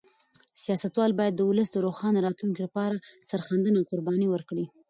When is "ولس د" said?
1.49-1.77